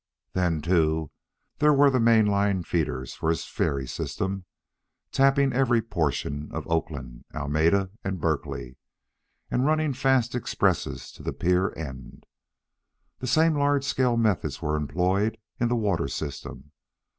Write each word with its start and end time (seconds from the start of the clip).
Then, 0.33 0.63
too, 0.63 1.11
there 1.59 1.75
were 1.75 1.91
the 1.91 1.99
main 1.99 2.25
line 2.25 2.63
feeders 2.63 3.13
for 3.13 3.29
his 3.29 3.45
ferry 3.45 3.85
system, 3.85 4.45
tapping 5.11 5.53
every 5.53 5.79
portion 5.79 6.51
of 6.51 6.67
Oakland, 6.67 7.23
Alameda, 7.35 7.91
and 8.03 8.19
Berkeley, 8.19 8.77
and 9.51 9.63
running 9.63 9.93
fast 9.93 10.33
expresses 10.33 11.11
to 11.11 11.21
the 11.21 11.33
pier 11.33 11.71
end. 11.77 12.25
The 13.19 13.27
same 13.27 13.53
large 13.53 13.83
scale 13.85 14.17
methods 14.17 14.59
were 14.59 14.75
employed 14.75 15.37
in 15.59 15.67
the 15.67 15.75
water 15.75 16.07
system. 16.07 16.71